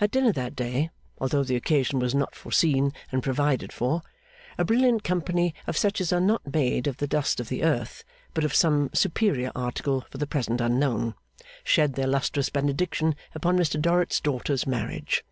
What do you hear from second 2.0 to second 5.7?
not foreseen and provided for, a brilliant company